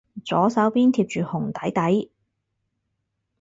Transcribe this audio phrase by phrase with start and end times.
[0.25, 2.11] 左手邊貼住紅底底